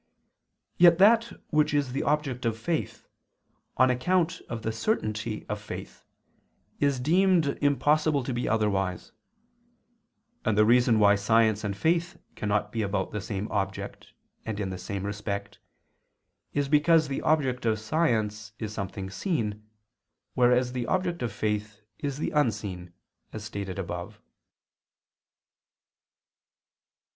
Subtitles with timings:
[0.77, 3.05] Yet that which is the object of faith,
[3.77, 6.05] on account of the certainty of faith,
[6.79, 9.11] is also deemed impossible to be otherwise;
[10.43, 14.71] and the reason why science and faith cannot be about the same object and in
[14.71, 15.59] the same respect
[16.51, 19.69] is because the object of science is something seen
[20.33, 22.91] whereas the object of faith is the unseen,
[23.31, 24.19] as stated above.